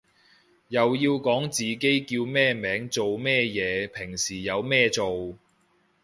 [0.69, 5.37] 又要講自己叫咩名做咩嘢平時有咩做